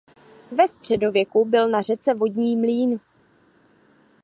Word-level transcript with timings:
Ve 0.51 0.67
středověku 0.67 1.45
byl 1.45 1.69
na 1.69 1.81
řece 1.81 2.13
vodní 2.13 2.57
mlýn. 2.57 2.99